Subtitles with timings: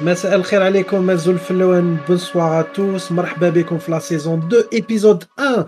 [0.00, 5.24] مساء الخير عليكم مازول الفلوان bonsoir à tous مرحبا بكم في la saison 2 épisode
[5.38, 5.66] 1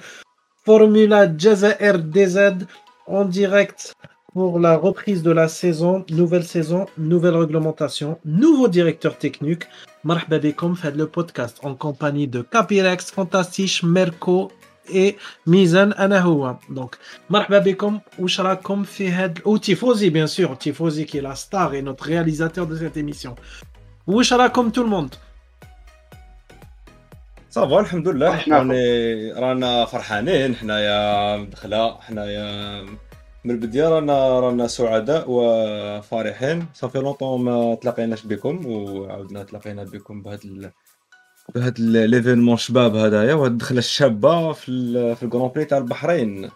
[0.66, 2.66] Formula Jazair DZ
[3.06, 3.94] en direct
[4.32, 9.64] pour la reprise de la saison nouvelle saison nouvelle réglementation nouveau directeur technique
[10.04, 14.50] مرحبا بكم في le podcast en compagnie de Capirex Fantastisch Merco
[14.94, 15.14] et
[15.46, 16.96] ميزان انا هو donc
[17.30, 21.74] مرحبا بكم واش راكم في هاد او تيفوزي bien sûr تيفوزي qui est la star
[21.74, 23.34] et notre réalisateur de cette émission
[24.09, 25.15] واش راكم تو الموند؟
[27.49, 30.55] صافا الحمد لله راني رانا فرحانين.
[30.55, 32.81] حنايا مدخله حنايا
[33.45, 36.65] من البدايه رانا رانا سعداء وفرحين.
[36.73, 40.71] صافي لونطون ما تلاقيناش بكم وعاودنا تلاقينا بكم بهذا ال...
[41.55, 41.73] بهذا
[42.07, 45.15] ليفينمون شباب هذايا وهاد الدخله الشابه في ال...
[45.15, 46.51] في الجران بري تاع البحرين.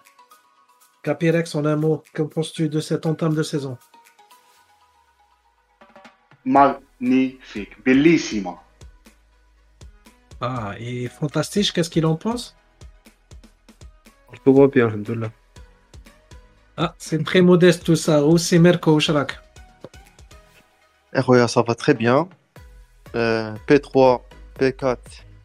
[1.07, 3.77] Capirex en un mot que penses-tu de cette entame de saison?
[7.03, 8.61] Magnifique, bellissima.
[10.41, 12.55] Ah, et fantastique, qu'est-ce qu'il en pense?
[14.43, 15.31] Tout va bien, alhamdoulilah.
[16.75, 18.25] Ah, c'est très modeste tout ça.
[18.25, 19.39] Où c'est Merco, Sharak
[21.13, 22.27] ROA, ça va très bien.
[23.15, 24.21] Euh, P3,
[24.59, 24.97] P4,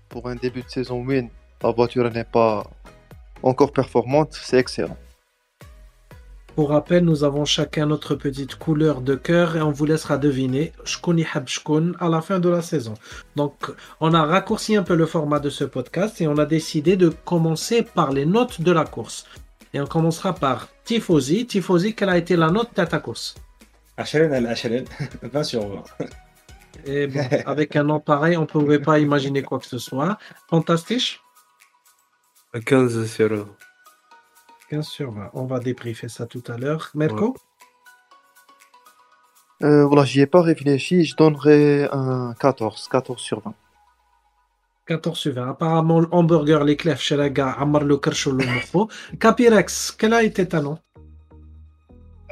[0.08, 1.28] pour un début de saison win,
[1.62, 2.64] la voiture n'est pas
[3.42, 4.96] encore performante, c'est excellent.
[6.58, 10.72] Pour rappel, nous avons chacun notre petite couleur de cœur et on vous laissera deviner
[12.00, 12.94] à la fin de la saison.
[13.36, 13.70] Donc,
[14.00, 17.10] on a raccourci un peu le format de ce podcast et on a décidé de
[17.10, 19.24] commencer par les notes de la course.
[19.72, 21.46] Et on commencera par Tifosi.
[21.46, 23.36] Tifosi, quelle a été la note de ta course?
[25.22, 25.84] 20 sur 20.
[26.86, 30.18] Et bon, avec un nom pareil, on ne pouvait pas imaginer quoi que ce soit.
[30.50, 31.20] Fantastique
[32.52, 33.46] 15 sur 20.
[34.70, 35.30] 15 sur 20.
[35.34, 36.90] On va débriefer ça tout à l'heure.
[36.94, 37.34] Merco
[39.62, 43.54] euh, Voilà, j'y ai pas réfléchi, je donnerai un 14, 14 sur 20.
[44.86, 45.50] 14 sur 20.
[45.50, 48.88] Apparemment, le hamburger, les clefs chez la gars, Ammar le Kershou le Mofo.
[49.20, 50.78] Capirex, quel a été ta nom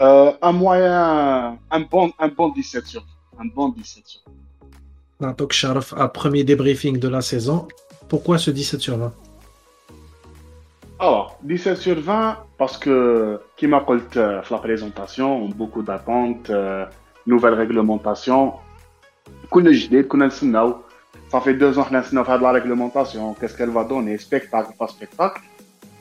[0.01, 3.07] euh, Un moyen, un bon, un bon 17 sur
[3.37, 3.45] 20.
[3.45, 4.23] Un bon 17 sur
[5.21, 5.33] 20.
[5.33, 7.67] Donc, Sharaf, à premier débriefing de la saison.
[8.09, 9.13] Pourquoi ce 17 sur 20
[10.99, 13.85] alors, 17 sur 20, parce que, qui m'a
[14.17, 16.87] euh, la présentation, beaucoup d'attentes, euh,
[17.27, 18.55] nouvelle réglementation.
[21.29, 23.35] Ça fait deux ans qu'on a de la réglementation.
[23.35, 24.17] Qu'est-ce qu'elle va donner?
[24.17, 25.43] Spectacle, pas spectacle.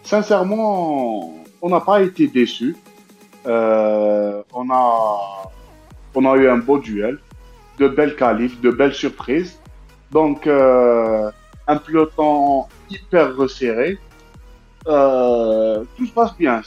[0.04, 2.78] Sincèrement, on n'a pas été déçus.
[3.48, 5.18] Euh, on, a,
[6.14, 7.20] on a eu un beau duel,
[7.80, 9.60] de belles qualifs, de belles surprises.
[10.12, 11.30] Donc, euh,
[11.68, 13.98] un peloton hyper resserré.
[14.88, 16.62] Euh, tout se passe bien.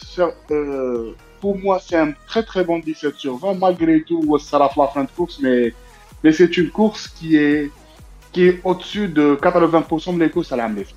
[0.50, 3.54] Euh, pour moi, c'est un très très bon 17 sur 20.
[3.54, 5.72] Malgré tout, ça sera la fin de course, mais,
[6.32, 7.70] c'est une course qui est,
[8.32, 10.92] qui est au-dessus de 80% des courses à la MF.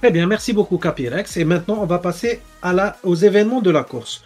[0.00, 1.36] Très bien, merci beaucoup Capirex.
[1.36, 2.40] Et maintenant, on va passer
[3.04, 4.24] aux événements de la course.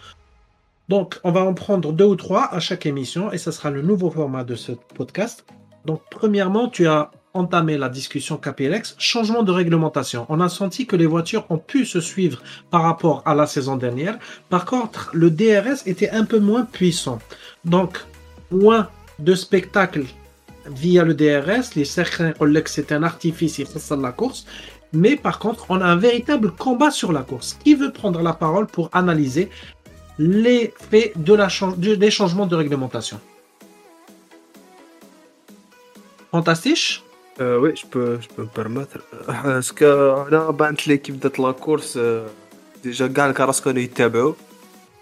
[0.89, 3.81] Donc, on va en prendre deux ou trois à chaque émission et ce sera le
[3.81, 5.45] nouveau format de ce podcast.
[5.85, 10.25] Donc, premièrement, tu as entamé la discussion Capirex, changement de réglementation.
[10.29, 13.75] On a senti que les voitures ont pu se suivre par rapport à la saison
[13.75, 14.17] dernière.
[14.49, 17.19] Par contre, le DRS était un peu moins puissant.
[17.65, 17.99] Donc,
[18.51, 18.89] moins
[19.19, 20.05] de spectacle
[20.65, 21.75] via le DRS.
[21.75, 24.45] Les certains que c'est un artifice, faut la course.
[24.93, 27.57] Mais par contre, on a un véritable combat sur la course.
[27.63, 29.49] Qui veut prendre la parole pour analyser
[30.17, 33.19] les faits de des changements de réglementation?
[36.31, 37.03] Fantastique
[37.41, 38.97] euh, Oui, je peux, je peux me permettre.
[39.27, 41.99] Parce que là, بانت لي كي بدات لا كورس
[42.83, 44.33] ديجا كاع الكراس كانوا يتابعوا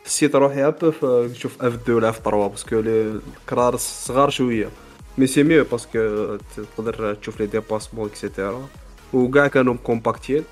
[0.05, 4.69] حسيت روحي هابا نشوف اف 2 ولا اف 3 باسكو الكراس صغار شوية
[5.17, 6.37] مي سي ميو باسكو
[6.77, 8.67] تقدر تشوف لي ديباسمون اكسيتيرا
[9.13, 10.43] وكاع كانوا كومباكتين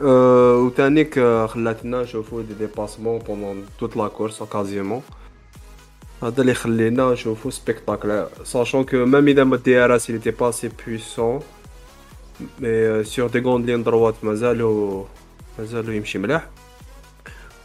[0.00, 5.02] أه وتانيك خلاتنا نشوفو دي ديباسمون بوندون توت لا كورس اوكازيومون
[6.23, 10.31] هذا اللي يخلينا نشوفو سبيكتاكل ساشون كو ميم اذا ما دي ار اس il était
[10.31, 11.43] pas assez puissant
[12.59, 15.05] مي سور دي غوند لين دروات مازالو
[15.59, 16.49] مازالو يمشي مليح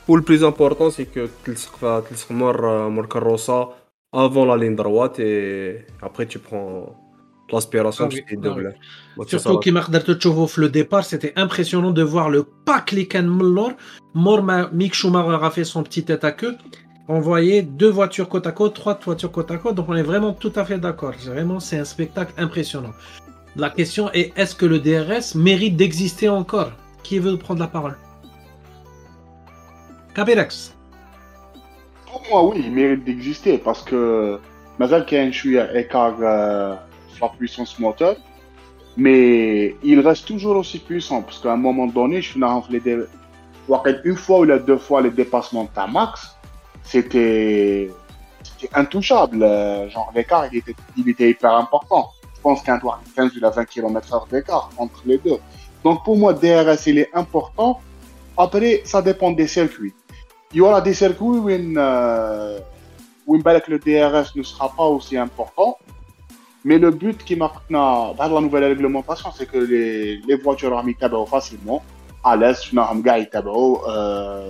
[0.08, 3.75] و le plus important c'est que تلصق فيها تلصق مور مور كروسا
[4.12, 6.94] avant la ligne droite et après tu prends
[7.50, 8.54] l'aspiration ah, oui, ah,
[9.16, 9.25] oui.
[9.26, 13.72] Surtout qui le départ, c'était impressionnant de voir le pack les Mlor.
[14.14, 16.56] Morma Mick Schumacher a fait son petit tête à queue.
[17.09, 17.21] On
[17.62, 20.51] deux voitures côte à côte, trois voitures côte à côte, donc on est vraiment tout
[20.57, 21.13] à fait d'accord.
[21.25, 22.92] Vraiment, c'est un spectacle impressionnant.
[23.56, 26.71] La question est est-ce que le DRS mérite d'exister encore?
[27.04, 27.95] Qui veut prendre la parole?
[30.13, 30.75] Capirex.
[32.12, 34.38] Pour moi, oui, il mérite d'exister parce que
[34.77, 36.75] Mazal Kain un écart euh,
[37.21, 38.18] la puissance moteur,
[38.98, 42.39] mais il reste toujours aussi puissant parce qu'à un moment donné, je suis
[42.69, 42.81] les
[44.03, 46.37] une fois ou deux fois les dépassements de ta max,
[46.89, 47.89] c'était
[48.74, 49.44] intouchable.
[49.44, 52.12] Euh, genre, l'écart, il était, hyper important.
[52.36, 55.38] Je pense qu'un doigt 15 ou 20 km/h d'écart entre les deux.
[55.84, 57.80] Donc, pour moi, DRS, il est important.
[58.38, 59.94] Après, ça dépend des circuits.
[60.54, 62.60] Il y aura des circuits où, euh,
[63.25, 65.78] où le DRS ne sera pas aussi important.
[66.63, 71.81] Mais le but qui m'a dans la nouvelle réglementation, c'est que les, voitures ont facilement
[72.24, 74.50] à l'aise, euh,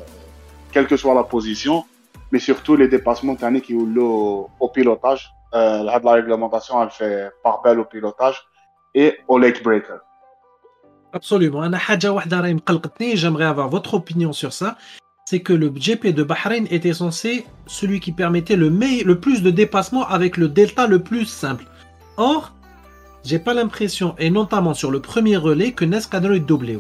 [0.72, 1.86] quelle que soit la position,
[2.32, 7.62] mais surtout les dépassements tani qui au, au pilotage euh, la réglementation elle fait par
[7.62, 8.44] belle au pilotage
[8.94, 10.00] et au lake breaker
[11.14, 11.64] Absolument.
[13.16, 14.78] J'aimerais avoir votre opinion sur ça.
[15.26, 19.50] C'est que le GP de Bahreïn était censé celui qui permettait le, le plus de
[19.50, 21.66] dépassements avec le delta le plus simple.
[22.18, 22.54] Or,
[23.24, 26.80] j'ai pas l'impression, et notamment sur le premier relais, que Nes est doublé.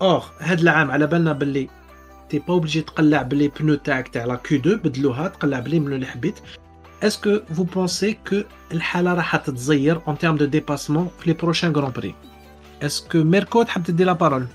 [0.00, 1.06] Or, Hadlaam, à la
[2.29, 6.05] t'es pas obligé تقلع بلي pneus تاعك تاع la Q2 بدلوها تقلع بلي من اللي
[6.05, 6.35] حبيت
[7.03, 8.35] est-ce que vous pensez que
[8.71, 12.15] الحالة راح تتزير en termes de dépassement في les prochains Grands Prix
[12.81, 14.47] est-ce que Merco تحب تدي la parole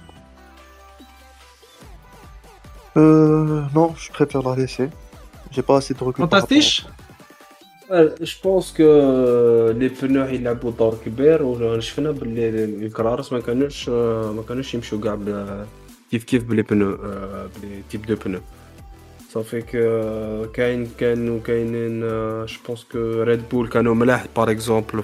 [2.96, 4.88] euh, non je préfère la laisser
[5.52, 6.87] j'ai pas assez de recul Fantastique
[8.31, 14.75] je pense que les pneus يلعبوا دور كبير وشفنا باللي الكرارس ما كانوش ما كانوش
[14.75, 15.19] يمشوا كاع
[16.15, 18.41] kiff kiff les pneus euh, les types de pneus
[19.29, 23.95] ça fait que euh, Kain Ken ou Kainen euh, je pense que Red Bull Cano
[24.33, 25.01] par exemple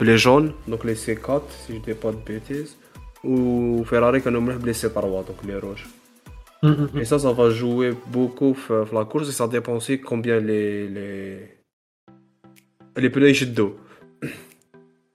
[0.00, 2.76] les jaunes donc les C4 si je dis pas de bêtises
[3.24, 5.86] ou Ferrari Cano les C3 donc les rouges
[6.62, 7.00] hum, hum, hum.
[7.00, 8.56] et ça, ça va jouer beaucoup
[8.92, 10.88] la course et ça dépend aussi combien les,
[12.96, 13.78] les, pneus ils d'eau.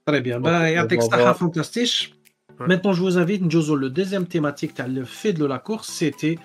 [0.06, 0.40] Très bien.
[0.40, 2.16] Bah, il y a un texte fantastique.
[2.61, 6.39] Maintenant, je vous invite, Njozo, le deuxième thématique, le fait de la course, c'était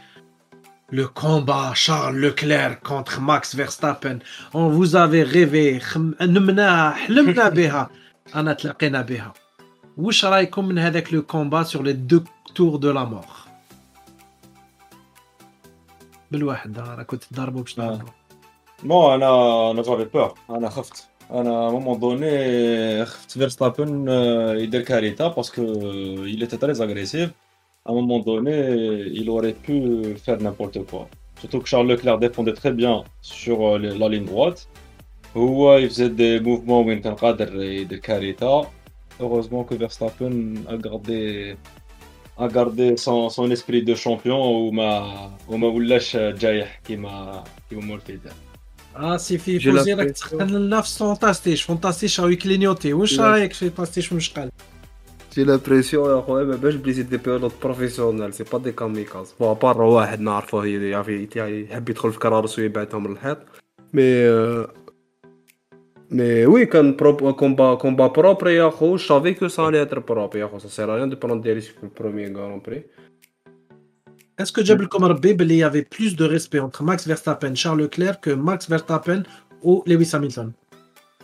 [0.89, 4.19] le combat Charles Leclerc contre Max Verstappen.
[4.53, 5.79] On vous avait rêvé.
[9.97, 12.23] واش رايكم من هذاك le combat sur les deux
[12.53, 13.47] tours de la mort
[16.31, 18.09] بالواحد راه كنت تضربوا باش تضربوا
[18.83, 24.07] بون انا انا جافي بور انا خفت انا مومون دوني خفت فيرستابن
[24.59, 25.63] يدير كاريتا باسكو
[26.25, 27.29] il était très agressif
[27.85, 28.57] à un moment donné
[29.19, 29.75] il aurait pu
[30.25, 31.07] faire n'importe quoi
[31.39, 34.67] surtout que Charles Leclerc défendait très bien sur la ligne droite
[35.37, 38.71] هو il faisait des mouvements وين كان قادر يدير كاريتا
[39.19, 40.35] heureusement que Verstappen
[40.67, 41.55] a gardé
[42.37, 48.31] a gardé son, son esprit de champion وما وما ولاش جايح كيما كيما مورفيدا
[48.95, 53.69] اه سي في فوزي راك تسخن لنا في فونتاستيش فونتاستيش راهو كلينيوتي واش رايك في
[53.69, 54.49] فونتاستيش مشقال
[55.33, 59.49] جي لابريسيون يا خويا ما باش بليزي دي بيلوت بروفيسيونيل سي با دي كاميكاز بون
[59.49, 63.37] ابار واحد نعرفه يحب يدخل في كرارس ويبعثهم للحيط
[63.93, 64.03] مي
[66.11, 70.59] Mais oui, quand un combat, combat propre, je savais que ça allait être propre.
[70.59, 72.83] Ça sert à rien de prendre des risques pour le premier Grand Prix.
[74.37, 77.81] Est-ce que Jabal Komar il y avait plus de respect entre Max Verstappen et Charles
[77.81, 79.23] Leclerc que Max Verstappen
[79.61, 80.51] ou Lewis Hamilton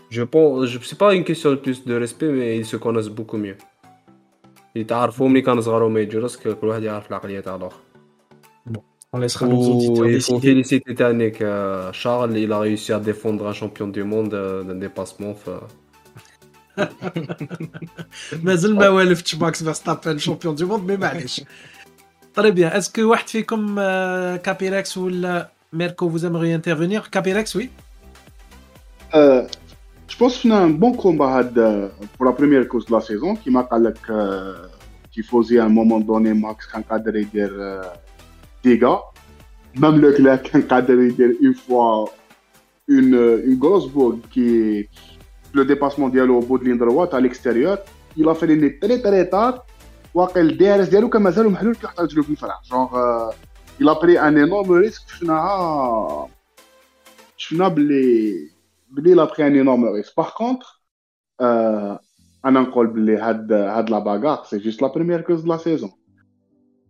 [0.09, 3.09] Je pense, je sais pas une question de plus de respect, mais ils se connaissent
[3.09, 3.57] beaucoup mieux.
[4.75, 7.79] Ils يتعرفوا ملي كانوا صغار وما يجوز كل واحد يعرف العقلية تاع الاخر.
[9.15, 11.37] On laissera nos auditeurs Il faut féliciter Titanic.
[12.01, 14.29] Charles, il a réussi à défendre un champion du monde
[14.67, 15.35] d'un dépassement.
[18.43, 21.41] مازال ما والفتش ماكس فيرستابن champion du monde mais معليش
[22.33, 22.71] Très bien.
[22.71, 23.75] Est-ce que واحد فيكم
[24.43, 25.09] Capirex ou
[25.73, 27.69] Merco vous aimeriez intervenir Capirex, oui
[29.15, 29.43] euh,
[30.07, 31.43] Je pense qu'on a un bon combat
[32.15, 33.87] pour la première course de la saison qui m'a dit
[35.13, 37.51] qu'il faisait à un moment donné Max quand dire
[38.63, 38.99] dégâts.
[39.79, 42.05] Même Leclerc, quand il une fois
[42.87, 44.87] une, une grosse bourre qui
[45.53, 47.79] le dépassement d'Yalo au bout de ligne droite à l'extérieur,
[48.15, 49.65] il a fait une très très tard.
[50.14, 52.60] واقيل الدارس ديالو كان مازالو محلول كيحتاج له في الفرع.
[52.70, 52.88] جونغ
[53.80, 56.28] إلى بري ان انورم ريسك شفناها
[57.36, 58.34] شفنا بلي
[58.90, 60.82] بلي لا بري ان انورم ريسك باغ كونتر
[62.44, 65.90] أنا نقول بلي هاد هاد لا باغار سي جوست لا بريمير كوز لا سيزون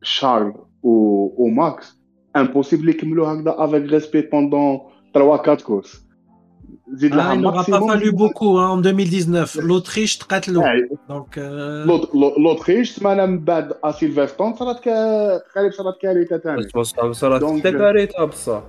[0.02, 1.96] شارل و, وماكس
[2.36, 4.80] امبوسيبل يكملوا هكذا افيك ريسبي بوندون
[5.14, 6.04] 3 4 كورس
[7.11, 9.57] Ah, il n'aura pas fallu beaucoup hein, en 2019.
[9.61, 10.63] L'Autriche traite l'eau.
[11.09, 11.85] Donc, euh...
[12.13, 15.93] L'Autriche, Madame Bad à Silverstone, ça va être ça va être ça va
[17.99, 18.63] être ça.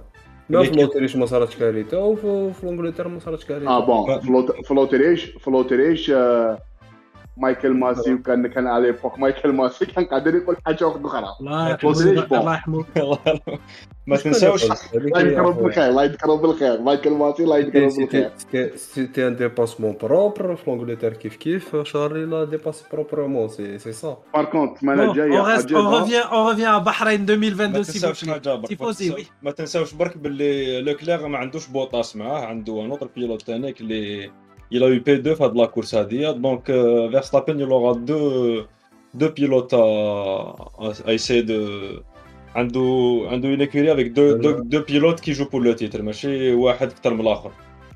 [0.50, 4.20] لا في لوتريش ما صارتش كارثه وفي في انجلترا ما صارتش كارثه اه بون
[4.62, 6.58] في لوتريش في لوتريش آه،
[7.37, 11.69] مايكل ماسي وكان كان على ليبوك مايكل ماسي كان قادر يقول حاجة واحدة أخرى الله
[11.69, 12.85] يرحمه
[14.07, 14.63] ما تنساوش.
[14.63, 16.81] الله يذكره بالخير الله يذكره بالخير.
[16.81, 18.31] مايكل ماسي الله يذكره بالخير.
[18.75, 24.17] سيتي ان ديباسمون بروبر في انجلترا كيف كيف شارلي لا ديباسي بروبرمون سي سي سا
[24.33, 26.05] بار كونت أجيبها.
[26.05, 28.29] revient, on revient à Bahreïn ما 2022 s'il vous تنساوش plaît.
[28.29, 32.45] حاجة برك ما تيفوزي تنساوش- وي ما تنساوش برك باللي لوكلير ما عندوش بوطاس معاه.
[32.45, 34.31] عنده ان اوتر بيلوت تانيك اللي
[34.72, 36.66] il a eu P2 في هاد لا كورس هادية دونك
[37.10, 38.64] فيرستابن il aura deux
[39.20, 39.84] deux pilotes à,
[40.84, 41.60] à, à essayer de
[42.56, 46.54] عنده عنده une écurie avec deux, deux, deux pilotes qui jouent pour le titre ماشي
[46.54, 47.50] واحد اكثر من الاخر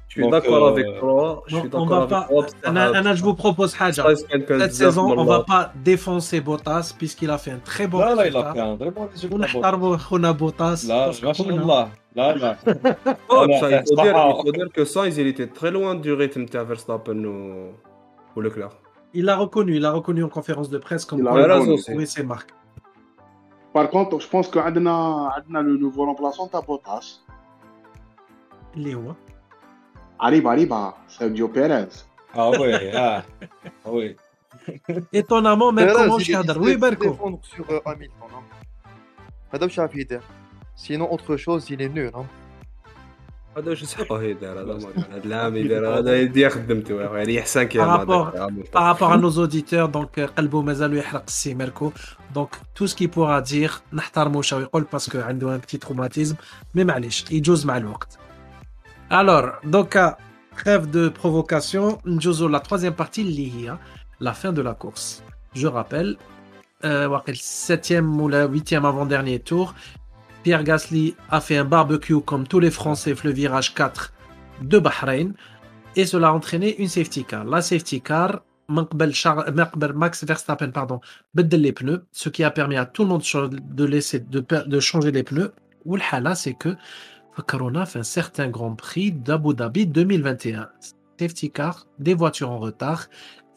[0.08, 1.42] Je suis Donc, d'accord euh, avec toi.
[1.48, 2.28] Je suis Donc, on d'accord va avec pas.
[2.28, 2.44] toi.
[2.44, 4.02] بصح Anna, Anna, je vous propose حاجة.
[4.02, 5.28] Sainz كان كان Cette بزاف saison, on مرات.
[5.28, 8.52] va pas défoncer Bottas puisqu'il a fait un très bon لا لا il a résultat.
[8.54, 12.56] fait un très bon résultat ونحترموا خونا بوتاس لا ما شاء الله لا لا
[13.30, 15.70] Oh, أنا- ça, il, faut dire, صراحة- il faut dire que Sainz, il était très
[15.76, 17.36] loin du rythme de Verstappen ou,
[18.36, 18.72] ou Leclerc.
[19.18, 21.74] Il l'a reconnu, il l'a reconnu en conférence de presse comme Il a quoi reconnu.
[21.74, 22.52] il a trouvé ses marques.
[23.78, 24.94] Par contre, je pense que عندنا
[25.36, 27.20] عندنا le nouveau remplaçant تاع بوتاس
[28.76, 29.12] اللي هو
[30.22, 32.06] arriba arriba سيرجيو بيريز
[32.36, 33.22] اه وي اه
[33.86, 34.16] وي
[35.14, 38.30] ايتونامون ما Perez, كومونش il est- يهضر il وي se باركو défendre sur euh, Hamilton.
[38.32, 38.42] hein.
[39.54, 39.66] هذا
[40.78, 40.98] مش عارف يدير.
[40.98, 42.10] Sinon, autre chose, il est nul.
[42.14, 42.24] hein.
[43.56, 45.04] هذا واش يسحقه يدير هذا ما كان.
[45.12, 48.32] هذا العام يدير هذا يدير خدمته يريح 5 Par rapport-
[48.72, 51.92] Par rapport à nos auditeurs, donc قلبه مازال يحرق السي ميركو
[52.34, 56.36] donc tout ce qu'il pourra dire نحترمه واش يقول باسكو عنده ان بتي تروماتيزم
[56.74, 58.18] مي معليش يجوز مع الوقت
[59.10, 59.98] alors donc
[60.56, 63.76] trêve de provocation نجوزو la troisième partie اللي هي
[64.24, 65.22] la fin de la course
[65.58, 66.16] je rappelle
[66.84, 69.74] euh, واقع septième ou la huitième avant-dernier tour
[70.47, 74.13] Pierre Gasly a fait un barbecue comme tous les Français le virage 4
[74.61, 75.33] de Bahreïn
[75.97, 77.43] et cela a entraîné une safety car.
[77.43, 81.01] La safety car, Max Verstappen pardon,
[81.33, 83.23] bedel les pneus, ce qui a permis à tout le monde
[83.59, 85.51] de, laisser, de, changer les pneus.
[85.83, 85.97] Ou
[86.35, 86.77] c'est que
[87.45, 90.69] Corona fait un certain Grand Prix d'Abu Dhabi 2021.
[91.19, 93.07] Safety car, des voitures en retard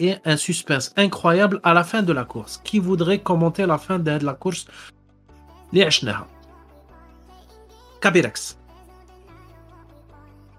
[0.00, 2.60] et un suspense incroyable à la fin de la course.
[2.64, 4.66] Qui voudrait commenter la fin de la course?
[5.72, 5.88] Les
[8.03, 8.55] عشناها Kabirex.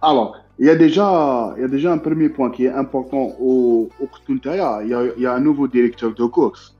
[0.02, 3.24] Alors, il y a déjà, il y a déjà un premier point qui est important
[3.40, 4.80] au, au Kutuntaya.
[4.82, 6.74] Il y, a, il y a un nouveau directeur de course.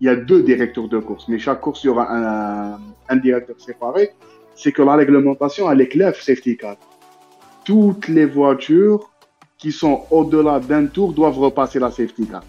[0.00, 2.78] Il y a deux directeurs de course, mais chaque course, il y aura un,
[3.08, 4.10] un directeur séparé.
[4.54, 6.76] C'est que la réglementation, elle est claire, safety car.
[7.64, 9.10] Toutes les voitures
[9.60, 12.44] qui sont au-delà d'un tour doivent repasser la safety car.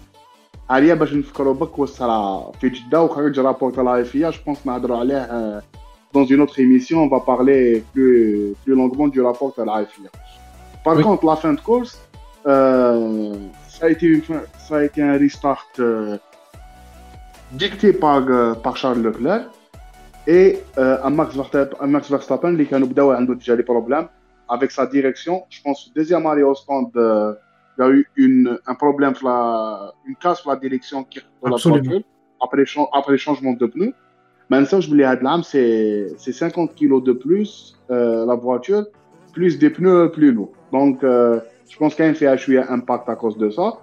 [0.70, 4.98] عليا باش نفكروا بك وصرا في جدة وخرج رابور تاع لا FIA je pense نهضروا
[4.98, 5.62] عليه euh,
[6.15, 10.09] dans une autre émission on va parler plus, plus longuement du rapport de la FIA.
[10.85, 11.03] Par Oui.
[11.03, 11.93] contre, la fin de course,
[12.47, 13.35] euh,
[13.67, 16.17] ça, a été une fin- ça a été un restart euh,
[17.51, 19.43] dicté par, euh, par Charles Leclerc
[20.37, 22.79] et un Max Verstappen, un Max Verstappen qui a
[23.43, 24.07] déjà des problèmes
[24.55, 25.35] avec sa direction.
[25.55, 29.27] Je pense que deuxième arrêt au stand, il y a eu une, un problème, sur
[29.27, 31.75] la, une casse sur la direction qui la voiture
[32.45, 32.63] après,
[32.99, 33.93] après changement de pneus.
[34.49, 38.85] Maintenant, je voulais Adlam, c'est 50 kilos de plus, euh, la voiture,
[39.33, 40.51] plus des pneus plus lourds.
[40.71, 43.79] Donc, euh, je pense qu'un CHU a un impact à cause de ça.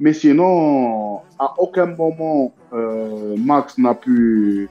[0.00, 4.68] Mais sinon, à aucun moment, euh, Max n'a pu,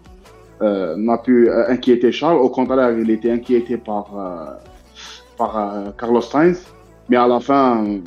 [0.61, 2.37] n'a pu inquiéter Charles.
[2.37, 4.59] Au contraire, il était inquiété par,
[5.37, 6.65] par Carlos Sainz.
[7.09, 7.99] Mais à la fin,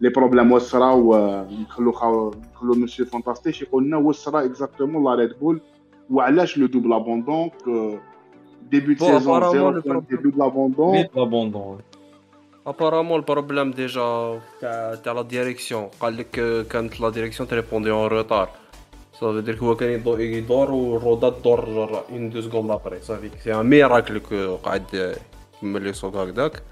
[0.00, 5.22] les problèmes où sera où, le monsieur fantastique, c'est qu'on a où sera exactement la
[5.22, 5.60] Red Bull.
[6.03, 7.49] ريد بول وعلاش لو دوبل ابوندون
[8.71, 11.81] ديبي دو Bon, سيزون apparemment, زيرو le بوان problème- ديبي دو لابوندون vite l'abandon
[12.71, 14.07] Apparemment, le problème déjà,
[14.61, 15.89] t'as t'as la direction.
[16.01, 18.47] قال لك آه، كانت la direction تريبوندي en retard.
[19.19, 23.01] Ça veut dire هو كان يدور- يدور والروضة تدور une deux secondes après.
[23.01, 24.83] صافي سي ان ميراكل كو قاعد
[25.63, 26.63] يكمل يسوق هكذاك.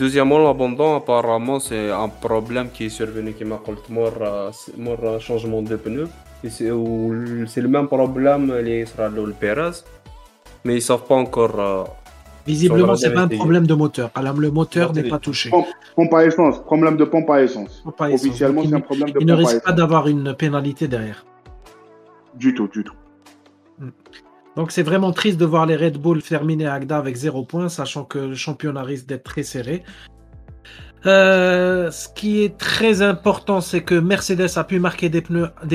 [0.00, 4.50] Deuxièmement, l'abandon, apparemment, c'est un problème qui est survenu, qui m'a dit, mort, euh,
[4.86, 6.10] mort euh, changement de pneus.
[6.43, 9.83] Et c'est le même problème, les sera le Perez.
[10.63, 11.59] Mais ils savent pas encore.
[11.59, 11.83] euh,
[12.45, 14.09] Visiblement, c'est pas un problème de moteur.
[14.15, 15.49] Alors, le moteur n'est pas touché.
[15.49, 18.25] pompe à essence problème de pompe à essence Pompe à essence.
[18.25, 20.33] officiellement c'est il- un problème de Il ne pompe à risque pas essence d'avoir une
[20.33, 21.25] pénalité derrière.
[22.35, 22.93] du tout du tout
[24.55, 27.67] Donc c'est vraiment triste de voir les Red Bull terminer à Agda avec 0 points,
[27.69, 29.83] sachant que le championnat risque d'être très serré.
[31.07, 35.21] Euh, ce qui est très important, c'est que Mercedes a pu marquer des,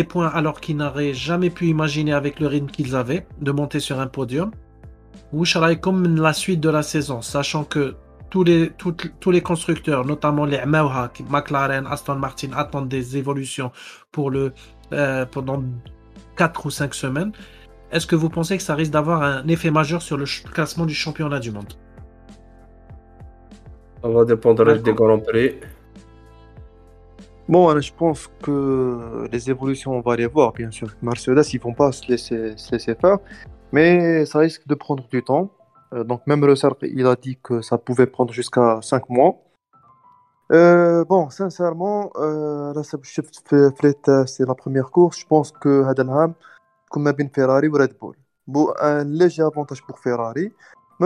[0.05, 3.99] points alors qu'ils n'auraient jamais pu imaginer avec le rythme qu'ils avaient de monter sur
[3.99, 4.51] un podium.
[5.33, 5.45] Ou
[5.81, 7.95] comme la suite de la saison, sachant que
[8.29, 13.73] tous les, constructeurs, notamment les Mauha, McLaren, Aston Martin, attendent des évolutions
[14.11, 14.53] pour le,
[14.93, 15.63] euh, pendant
[16.37, 17.33] 4 ou 5 semaines.
[17.91, 20.95] Est-ce que vous pensez que ça risque d'avoir un effet majeur sur le classement du
[20.95, 21.73] championnat du monde?
[24.03, 25.61] Ça va dépendre des Grands Prix.
[27.49, 30.89] Bon, je pense que les évolutions, on va les voir, bien sûr.
[31.03, 33.19] Mercedes, ils vont pas se laisser, se laisser faire,
[33.73, 35.51] mais ça risque de prendre du temps.
[35.93, 39.37] Euh, donc, même Russell, il a dit que ça pouvait prendre jusqu'à 5 mois.
[40.53, 42.83] Euh, bon, sincèrement, euh, là,
[44.27, 45.21] c'est la première course.
[45.21, 46.35] Je pense que Hadelham,
[46.91, 48.17] comme bien Ferrari ou Red Bull.
[48.47, 50.53] Bon, un léger avantage pour Ferrari.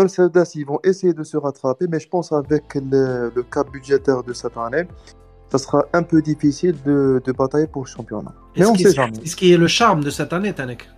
[0.01, 4.23] Mercedes, ils vont essayer de se rattraper, mais je pense avec le, le cap budgétaire
[4.23, 4.85] de cette année,
[5.51, 8.35] ça sera un peu difficile de, de batailler pour le championnat.
[8.57, 9.25] Mais on sait jamais.
[9.25, 10.89] ce qui est le charme de cette année Tanek?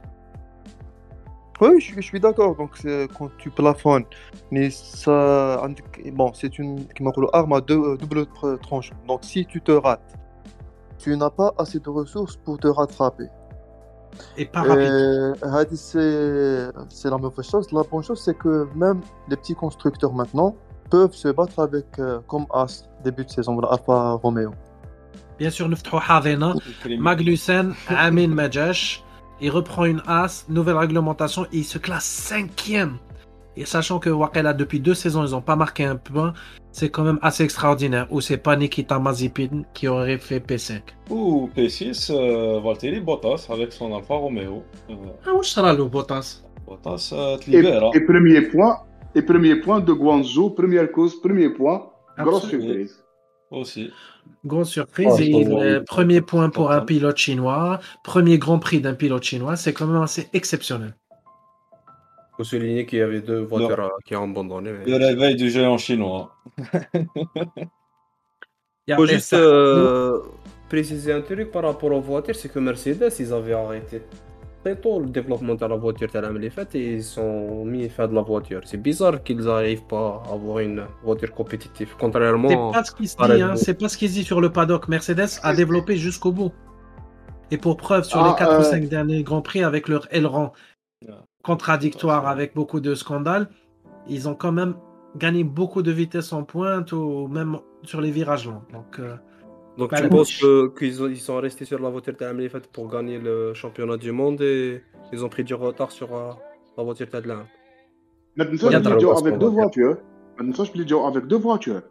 [1.61, 2.55] Oui, je, suis- je suis d'accord.
[2.57, 2.71] Donc,
[3.19, 4.05] quand tu plafonnes,
[4.53, 5.61] mais ça,
[6.13, 6.87] bon, c'est une
[7.33, 8.95] arme à deux, double tr- tranchant.
[9.09, 10.15] Donc, si tu te rates,
[10.99, 13.27] tu n'as pas assez de ressources pour te rattraper.
[14.37, 14.89] Et pas rapide.
[14.89, 17.71] Euh, c'est la mauvaise chose.
[17.73, 20.57] La bonne chose, c'est que même les petits constructeurs maintenant
[20.91, 24.53] peuvent se battre avec, euh, comme As, début de saison, Alfa Romeo.
[25.39, 26.55] Bien sûr, nous Neftro Havena,
[26.99, 29.05] Magnussen, Amin Majash,
[29.41, 32.99] il reprend une As, nouvelle réglementation, il se classe cinquième
[33.61, 36.33] et sachant que Wakela, depuis deux saisons, ils n'ont pas marqué un point,
[36.71, 38.07] c'est quand même assez extraordinaire.
[38.11, 40.81] Ou c'est pas Nikita Mazepin qui aurait fait P5.
[41.11, 44.63] Ou P6, euh, Valtteri Bottas avec son Alfa Romeo.
[44.91, 44.95] Euh,
[45.27, 47.91] Ah, où sera le Bottas Bottas euh, te Et, libère.
[47.95, 48.77] et premier point,
[49.17, 53.03] et premier point de Guangzhou, première cause, premier point, grosse surprise.
[53.51, 53.91] aussi.
[54.45, 55.09] Grosse surprise.
[55.15, 59.57] Oh, et le premier point pour un pilote chinois, premier grand prix d'un pilote chinois,
[59.57, 60.95] c'est quand même assez exceptionnel.
[62.39, 64.71] Faut souligner qu'il y avait deux voitures euh, qui ont abandonné.
[64.73, 66.35] mais- Le réveil du géant chinois.
[68.87, 70.21] Il y a faut juste euh,
[70.69, 74.01] préciser un truc par rapport aux voitures, c'est que Mercedes, ils avaient arrêté
[74.65, 78.07] très tôt le développement de la voiture de l'année faite et ils sont mis fin
[78.09, 78.63] de la voiture.
[78.65, 83.07] C'est bizarre qu'ils n'arrivent pas à avoir une voiture compétitive, C'est contrairement pas ce qui
[83.09, 84.89] se dit, hein, c'est pas ce qui se dit sur le paddock.
[84.89, 86.53] Mercedes a développé jusqu'au bout.
[87.51, 90.07] Et pour preuve, sur les Ah, 4 ou euh, 5 derniers Grands Prix, avec leur
[90.15, 90.51] aileron
[91.43, 93.49] contradictoire avec beaucoup de scandales,
[94.09, 94.75] ils ont quand même
[95.17, 98.63] gagné beaucoup de vitesse en pointe ou même sur les virages lents.
[98.73, 99.15] Donc, euh,
[99.77, 100.43] Donc tu penses
[100.79, 104.83] qu'ils sont restés sur la voiture de fait pour gagner le championnat du monde et
[105.13, 106.33] ils ont pris du retard sur euh,
[106.77, 107.47] la voiture de l'Inde
[108.37, 108.77] Maintenant, je
[109.19, 109.97] avec deux voitures.
[110.39, 111.83] Avec deux voitures.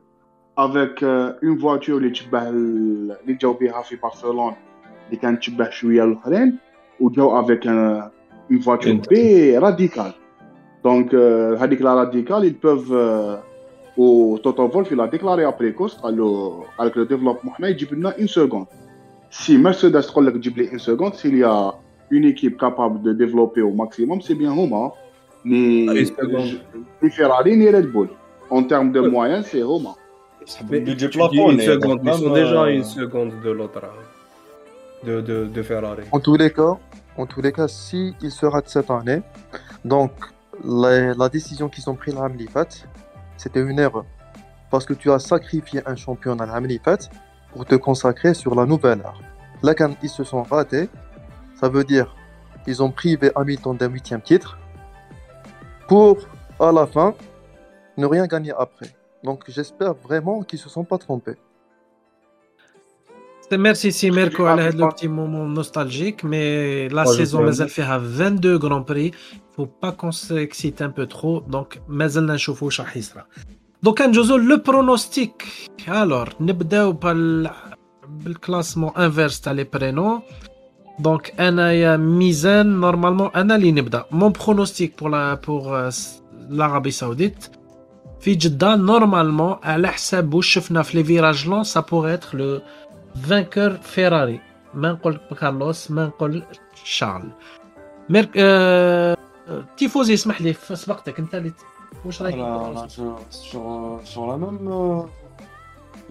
[0.55, 2.13] Avec une voiture, les
[3.25, 3.37] les les
[8.49, 10.13] une voiture B radicale.
[10.83, 12.91] Donc, euh, la radicale, ils peuvent.
[12.91, 13.35] Euh,
[13.97, 15.97] au Toto Wolf, il a déclaré à précoce,
[16.77, 17.87] avec le développement, il dit
[18.19, 18.67] une seconde.
[19.29, 20.39] Si Mercedes collègue
[20.71, 21.73] une seconde, s'il y a
[22.11, 24.91] une équipe capable de développer au maximum, c'est bien Homa.
[25.43, 28.09] Ni, ni Ferrari, ni Red Bull.
[28.49, 29.95] En termes de moyens, c'est Homa.
[30.69, 35.05] Mais, budget plafond, une seconde, ils sont déjà une seconde de l'autre, hein.
[35.05, 36.03] de, de, de Ferrari.
[36.11, 36.77] En tous les cas,
[37.17, 39.21] en tous les cas, si il se rate cette année,
[39.83, 40.11] donc
[40.63, 42.67] la, la décision qu'ils ont prise à Hamlifat,
[43.37, 44.05] c'était une erreur.
[44.69, 46.61] Parce que tu as sacrifié un championnat à
[47.53, 49.19] pour te consacrer sur la nouvelle ère.
[49.63, 50.89] Là, quand ils se sont ratés,
[51.59, 52.15] ça veut dire
[52.67, 54.57] ils ont privé Hamilton d'un huitième titre
[55.87, 56.17] pour,
[56.59, 57.15] à la fin,
[57.95, 58.87] ne rien gagner après.
[59.23, 61.37] Donc j'espère vraiment qu'ils se sont pas trompés.
[63.52, 67.10] Merci Simerko Ah, على هذا je لو pense- بتي مومون نوستالجيك مي لا Moi, je
[67.10, 67.44] سيزون sais.
[67.44, 69.10] مازال فيها 22 غران بري
[69.56, 73.22] فو با كون سيكسيت ان بو ترو دونك مازلنا نشوفوا واش راح يصرى
[73.82, 75.44] دوكا ندوزو لو برونوستيك
[75.88, 77.50] الور نبداو بال
[78.08, 80.22] بالكلاسمون انفيرس تاع لي برينو
[80.98, 85.90] دونك انايا ميزان نورمالمون انا اللي نبدا مون برونوستيك بور لا بور
[86.50, 87.44] العربي السعوديت
[88.20, 90.94] في جدة نورمالمون على حساب واش شفنا في
[93.16, 94.40] لي فيراج لون سا بوغ اتر لو فانكور فيراري
[94.74, 96.42] ما نقول كارلوس ما نقول
[96.84, 97.30] شارل
[98.08, 99.16] ميرك آه...
[99.76, 101.54] تيفوزي اسمح لي ف- سبقتك انت اللي ت-
[102.04, 103.64] واش رايك Voilà, là, sur, sur,
[104.12, 105.02] sur la même, euh,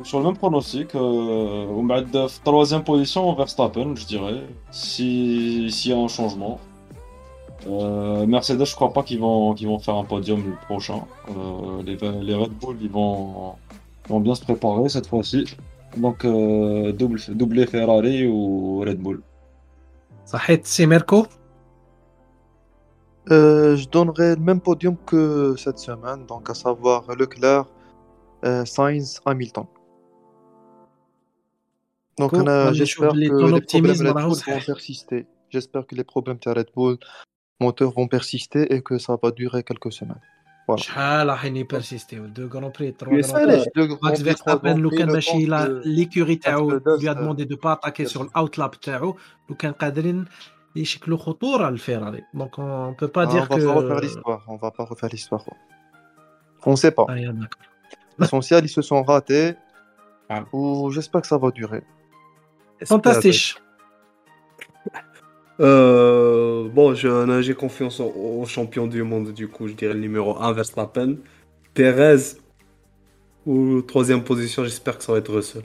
[0.09, 4.39] sur le même pronostic, euh, Oumad, euh, troisième position, Verstappen, je dirais,
[4.71, 5.07] si
[5.75, 6.55] s'il y a un changement.
[7.67, 11.01] Euh, Mercedes, je crois pas qu'ils vont, qu'ils vont faire un podium le prochain.
[11.29, 11.95] Euh, les,
[12.27, 13.19] les Red Bull, ils vont,
[14.05, 15.41] ils vont bien se préparer cette fois-ci.
[15.97, 19.21] Donc, euh, double, doublé Ferrari ou Red Bull.
[20.25, 21.25] صحيت سي ميركو
[23.29, 27.65] Euh, je donnerai le même podium que cette semaine, donc à savoir Leclerc,
[28.45, 29.65] euh, Sainz, Hamilton.
[32.19, 32.39] Donc Cool.
[32.39, 34.65] أنا غادي j'espère نشوف لي que ton les problèmes optimisme Red راهو Bull vont صحيح
[34.65, 35.25] persister.
[35.53, 36.97] J'espère que les problèmes de Red Bull
[37.61, 40.25] moteur vont persister et que ça va durer quelques semaines.
[40.71, 40.81] Voilà.
[40.81, 44.21] شحال راحين يبرسيستيو دو غران بري تروا Mais غران ça, بري là, Deux grands ماكس
[44.21, 47.01] prix, trois فيرستابن grands لو prix, كان le ماشي temps لا que ليكوري تاعو Mercedes
[47.01, 48.31] lui a euh, demandé de pas attaquer sur persister.
[48.31, 49.17] الاوت لاب تاعو
[49.49, 50.25] لو كان قادرين
[50.75, 54.41] يشكلوا خطوره للفيراري دونك اون بو با Ah, دير on va pas refaire كو l'histoire,
[54.47, 55.45] on va pas refaire l'histoire.
[56.67, 57.09] On sait pas.
[57.09, 57.65] ايا داكور
[58.19, 59.55] L'essentiel, ils se sont ratés.
[60.29, 60.43] Ah.
[60.53, 61.81] Ou j'espère que ça va durer.
[62.85, 63.57] فانتاستيش
[65.60, 70.38] Euh, bon, j'ai confiance au, au champion du monde, du coup, je dirais le numéro
[70.38, 71.16] 1, Verstappen.
[71.74, 72.36] Perez,
[73.46, 75.62] ou troisième position, j'espère que ça va être Russell.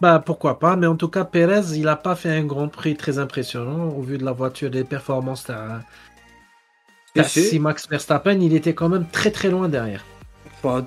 [0.00, 2.96] Bah pourquoi pas, mais en tout cas Perez, il a pas fait un Grand Prix
[2.96, 5.46] très impressionnant au vu de la voiture, des performances.
[7.24, 10.04] Si, Max Verstappen, il était quand même très très loin derrière.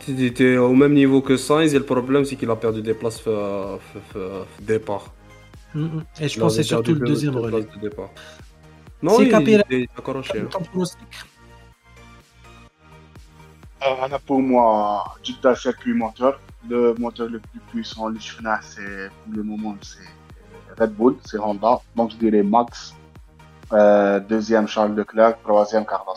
[0.08, 2.94] Il était au même niveau que Sainz, et le problème, c'est qu'il a perdu des
[2.94, 3.78] places euh,
[4.16, 4.46] f-
[6.20, 7.64] et je pense surtout le deuxième relais.
[7.64, 8.10] De départ.
[9.02, 9.64] Non, c'est Capella.
[13.82, 16.40] Alors, euh, pour moi, tout à fait moteur.
[16.68, 21.38] Le moteur le plus puissant, le c'est pour le moment, c'est euh, Red Bull, c'est
[21.38, 21.80] Honda.
[21.96, 22.96] Donc, je dirais Max.
[23.74, 25.40] Euh, deuxième, Charles Leclerc.
[25.44, 26.16] Troisième, Carlos.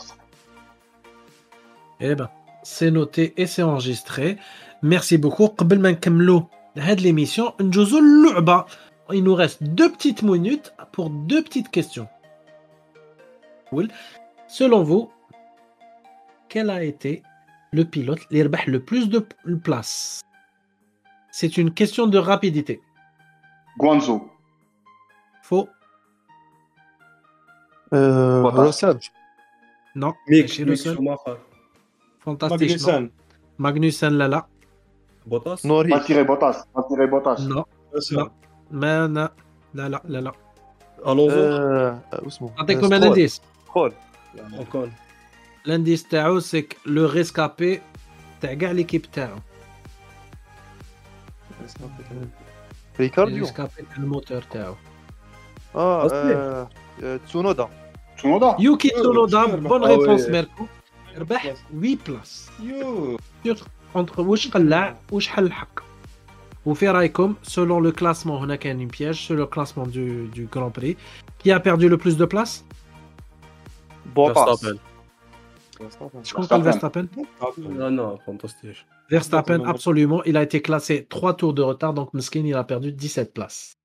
[1.99, 2.29] Eh ben,
[2.63, 4.37] c'est noté et c'est enregistré.
[4.81, 5.49] Merci beaucoup.
[5.59, 7.93] Avant de l'émission, nous
[9.13, 12.07] il nous reste deux petites minutes pour deux petites questions.
[13.69, 13.89] Cool.
[14.47, 15.11] Selon vous,
[16.47, 17.23] quel a été
[17.71, 19.25] le pilote le plus de
[19.63, 20.21] place?
[21.31, 22.81] C'est une question de rapidité.
[23.77, 24.29] Guanzo.
[25.43, 25.69] Faux.
[27.93, 29.11] Euh, Rossage.
[29.95, 30.13] Non.
[30.27, 30.59] Mick,
[32.41, 33.09] Magnussen.
[33.57, 34.41] Magnussen
[35.25, 35.61] Bottas.
[35.63, 35.91] Norris.
[36.25, 36.65] Bottas.
[36.73, 37.47] Bottas.
[38.71, 39.31] مانا
[39.73, 40.31] لا لا لا لا
[41.07, 42.01] الونزو آه...
[42.13, 42.51] اسمه.
[42.57, 43.41] نعطيكم ان انديس
[43.73, 43.93] كول
[44.71, 44.89] كول
[45.65, 47.81] الانديس تاعو سيك لو ريسكابي
[48.41, 49.37] تاع كاع ليكيب تاعو
[52.99, 54.75] ريكارديو ريسكابي تاع الموتور تاعو
[55.75, 56.69] آه
[57.25, 57.69] تسونودا
[58.17, 60.65] تسونودا يوكي تسونودا بون ريبونس ميركو
[61.17, 63.17] ربح 8 بلاس يو
[63.95, 65.88] اونتر واش قلع وشحال حق
[66.69, 70.97] Ou Ferraicom, selon le classement, on a qu'un piège, selon le classement du, Grand Prix.
[71.39, 72.63] Qui a perdu le plus de places
[74.15, 74.75] Verstappen.
[76.23, 77.07] Je compte Verstappen
[77.57, 78.85] Non, non, fantastique.
[79.09, 80.23] Verstappen, absolument.
[80.25, 83.77] Il a été classé 3 tours de retard, donc Muskin, il a perdu 17 places.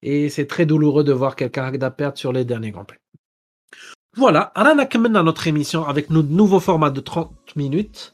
[0.00, 2.98] Et c'est très douloureux de voir quelqu'un a perdre sur les derniers Grands Prix.
[4.14, 8.12] Voilà, Rana à notre émission avec notre nouveau format de 30 minutes.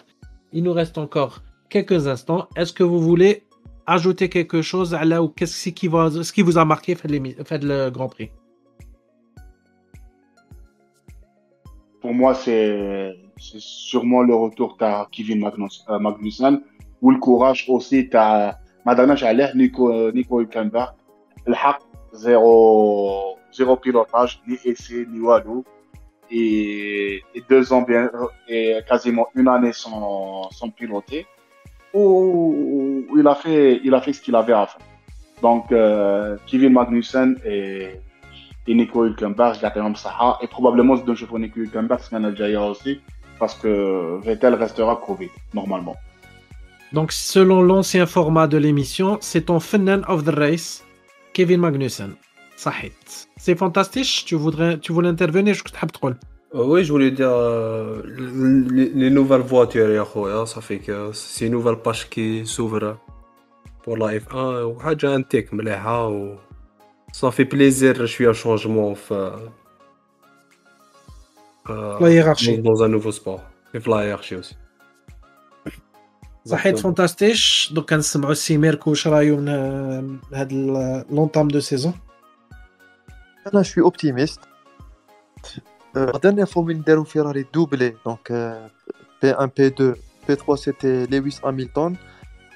[0.53, 2.49] Il nous reste encore quelques instants.
[2.57, 3.45] Est-ce que vous voulez
[3.87, 7.09] ajouter quelque chose à là ou qu'est-ce qui, va, ce qui vous a marqué fait,
[7.45, 8.31] fait le Grand Prix
[12.01, 16.63] Pour moi, c'est sûrement le retour de Kevin euh, Magnussen
[17.01, 18.51] ou le courage aussi de
[18.85, 20.95] Madonna Jaleh, Nico, Nico Hülkenberg.
[21.47, 21.81] Le hack,
[22.13, 23.39] zéro,
[23.81, 25.65] pilotage, ni essai, ni walou.
[26.31, 28.11] Et, et deux ans bien,
[28.49, 31.27] et quasiment une année sans, sans piloter.
[31.95, 34.79] Où il a fait, il a fait ce qu'il avait à faire.
[35.43, 37.89] Donc, euh, Kevin Magnussen et,
[38.67, 40.39] et Nico Hülkenberg, l'appelle comme ça.
[40.41, 43.01] Et probablement, ce dont je Nico Hülkenberg, c'est Algérien aussi,
[43.39, 45.97] parce que Vettel restera Covid, normalement.
[46.93, 50.85] Donc, selon l'ancien format de l'émission, c'est ton Fennen of the Race,
[51.33, 52.15] Kevin Magnussen.
[52.57, 53.29] Sahit.
[53.37, 54.25] C'est fantastique.
[54.25, 58.02] Tu voudrais, tu voulais intervenir, je Euh, oui, je voulais dire euh,
[58.78, 62.98] les, les nouvelles voitures, ya khoya, ça fait que c'est une nouvelle page qui s'ouvre
[63.84, 66.36] pour la F1 وحاجة انتيك مليحة و
[67.14, 69.32] ça fait plaisir شوية changement في
[71.70, 72.58] euh, La hiérarchie.
[72.60, 73.42] dans un nouveau sport
[73.74, 74.56] et في la hiérarchie aussi.
[76.46, 79.48] صحيت فانتاستيش دوك كنسمعوا السي ميركو واش رايو من
[80.34, 80.54] هاد
[81.10, 81.94] لونطام دو سيزون
[83.54, 84.42] Là, je suis optimiste.
[85.58, 85.62] Euh,
[85.96, 87.96] la dernière fois, ils ont Ferrari doublé.
[88.06, 88.68] Donc, euh,
[89.22, 89.96] P1, P2,
[90.28, 91.96] P3, c'était Lewis Hamilton.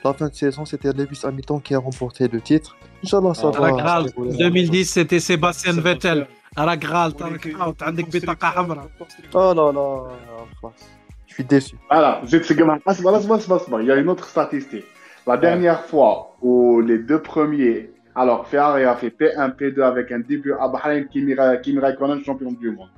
[0.04, 2.76] La fin de saison, c'était Lewis Hamilton qui a remporté le titre.
[3.04, 3.60] Inch'Allah, ça Ah, va.
[3.60, 4.38] راك غالط se dérouler.
[4.38, 6.26] 2010 سيتي سيباستيان فيتل
[6.58, 8.88] راك غالط راك غالط عندك بطاقه حمراء
[9.34, 10.12] Oh là là,
[10.62, 10.74] خلاص.
[11.28, 11.76] je suis déçu.
[11.90, 13.82] Voilà, je te dis, Asma, Asma, Asma, Asma.
[13.82, 14.86] il y a une autre statistique.
[15.28, 20.20] La dernière fois où les deux premiers, alors Ferrari a fait P1, P2 avec un
[20.32, 22.90] début à Bahreïn, Kimi, Ra- Kimi Raikkonen, champion du monde.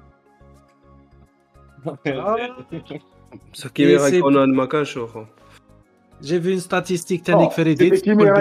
[6.20, 7.92] J'ai vu une statistique, Tanik Feridit,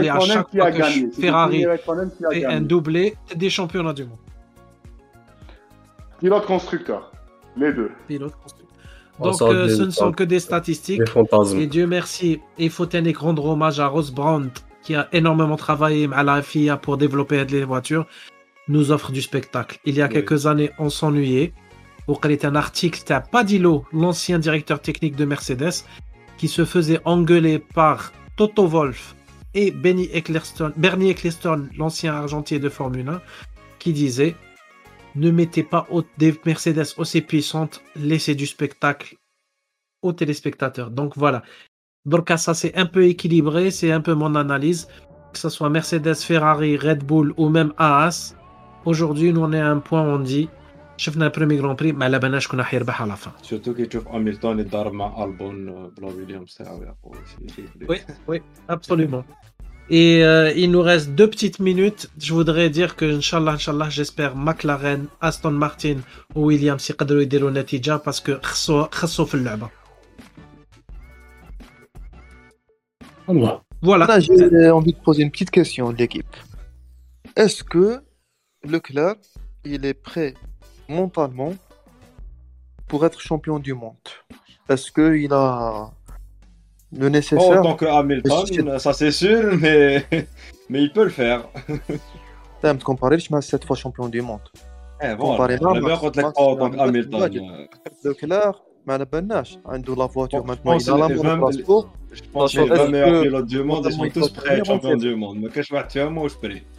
[0.09, 1.65] à chaque fois que Ferrari
[2.31, 4.17] fait un doublé des championnats du monde.
[6.19, 7.11] Pilote constructeur,
[7.55, 7.91] les deux.
[9.19, 11.01] Donc, euh, ce ne sont que des statistiques.
[11.01, 15.55] Des et Dieu merci, il faut tenir rendre hommage à Ross Brandt, qui a énormément
[15.55, 18.05] travaillé à la FIA pour développer les voitures,
[18.67, 19.79] nous offre du spectacle.
[19.85, 21.53] Il y a quelques années, on s'ennuyait.
[22.07, 25.83] Est un article de Padillo, l'ancien directeur technique de Mercedes,
[26.37, 29.15] qui se faisait engueuler par Toto Wolff
[29.53, 33.21] et Bernie Ecclestone, l'ancien argentier de Formule 1,
[33.79, 34.35] qui disait
[35.15, 39.17] ne mettez pas des Mercedes aussi puissantes, laissez du spectacle
[40.01, 40.91] aux téléspectateurs.
[40.91, 41.43] Donc voilà.
[42.05, 44.87] Donc ça c'est un peu équilibré, c'est un peu mon analyse.
[45.33, 48.35] Que ce soit Mercedes, Ferrari, Red Bull ou même Haas.
[48.85, 50.49] Aujourd'hui, nous on est à un point où on dit
[50.96, 53.30] شفنا un premier Grand Prix, ما على بالناش شكون راح يربح على la fin.
[53.44, 57.62] سورتو كي تشوف هاميلتون يتضارب مع البون آه، بلا ويليامز تاعو يا خويا شي- شي
[57.64, 57.90] يخليك.
[57.90, 57.98] Oui,
[58.28, 58.40] oui,
[58.74, 59.24] absolument.
[59.90, 62.02] Et euh, il nous reste deux petites minutes.
[62.26, 65.98] Je voudrais dire que, Inch'Allah, Inch'Allah, j'espère McLaren, Aston Martin
[66.36, 69.68] ou Williams يقدروا يديروا نتيجة parce que خصوا خصوا في اللعبة.
[73.28, 74.06] الله Voilà.
[74.06, 76.34] Là, j'ai envie de poser une petite question à l'équipe.
[77.42, 77.86] Est-ce que
[78.74, 79.16] Leclerc,
[79.64, 80.34] il est prêt
[80.88, 81.52] mentalement
[82.88, 84.06] pour être champion du monde
[84.68, 85.90] Est-ce qu'il a
[87.00, 90.04] le Pas nécessaire autant que Hamilton, ça c'est sûr, mais,
[90.70, 91.40] mais il peut le faire.
[92.60, 94.46] T'as comparé je cette fois champion du monde.
[95.04, 95.74] Eh, Comparé voilà.
[95.74, 97.20] là, Le meilleur Max- contre Max- pas autant que Max- Hamilton.
[97.20, 98.54] Max- euh, Leclerc,
[98.86, 101.16] ما على بالناش عنده la voiture Bon, maintenant, je il a la pense que les
[101.16, 101.88] bonne vingt- place pour.
[102.12, 104.02] Je pense que Parce les que 20 meilleurs est-ce que- pilotes du monde, ils sont
[104.02, 105.36] notamment, tous ils prêts à être peuvent champions venir, du on monde.
[105.42, 106.58] ما كاش واحد فيهم واش بري.
[106.58, 106.75] Sachant que-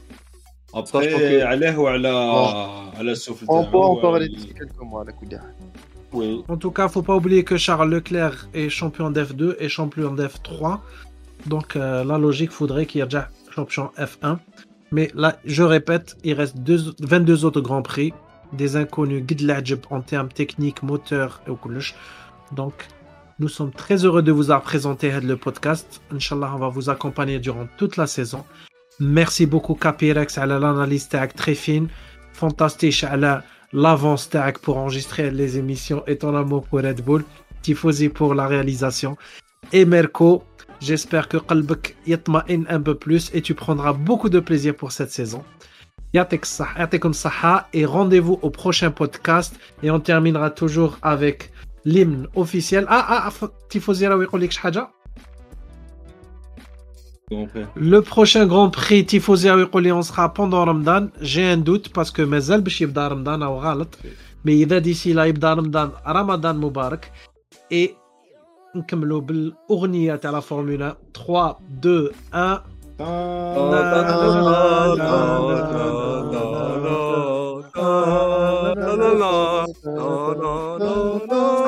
[0.73, 2.97] Après, عليه وعلى Bon.
[2.97, 5.53] على السفل On peut en تاعو، parler euh, d'ici quelques mois على كل حال.
[6.13, 6.43] Oui.
[6.47, 10.79] En tout cas, faut pas oublier que Charles Leclerc est champion d'F2 et champion d'F3.
[11.47, 14.37] Donc, euh, la logique voudrait qu'il y ait déjà champion F1.
[14.91, 18.13] Mais là, je répète, il reste deux- 22 autres grands prix.
[18.61, 21.95] Des inconnus guide l'Ajab en termes techniques, moteur et au coulouche.
[22.59, 22.75] Donc,
[23.39, 25.87] nous sommes très heureux de vous avoir présenté le podcast.
[26.15, 28.43] Inch'Allah, on va vous accompagner durant toute la saison.
[29.00, 31.88] Merci beaucoup Capirex à l'analyse très fine.
[32.32, 34.30] Fantastique à l'avance
[34.62, 37.24] pour enregistrer les émissions et ton amour pour Red Bull.
[37.62, 39.16] Tifosi pour la réalisation.
[39.72, 40.44] Et Merco,
[40.80, 45.10] j'espère que Qalbek yatma'in un peu plus et tu prendras beaucoup de plaisir pour cette
[45.10, 45.44] saison.
[46.14, 51.52] Yatekum Saha et rendez-vous au prochain podcast et on terminera toujours avec
[51.84, 52.86] l'hymne officiel.
[52.88, 54.90] Ah, ah, ah Tifosi, Rawi Kolik Haja
[57.75, 61.09] Le prochain Grand Prix Tifosi يقول لي on sera pendant Ramadan.
[61.21, 63.95] J'ai un doute parce que مازال باش يبدا رمضان او غلط.
[64.45, 67.11] Mais إذا ديسي لا يبدا رمضان رمضان مبارك.
[67.73, 67.89] Et
[68.75, 72.61] نكملوا بالأغنية تاع لا فورمولا 3 2 1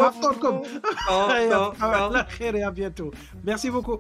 [0.06, 0.62] عفطركم
[1.82, 3.12] على خير يا بيانتو.
[3.46, 4.00] Merci beaucoup.